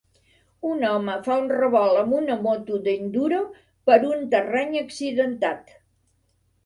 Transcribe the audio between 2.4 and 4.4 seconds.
moto d'enduro per un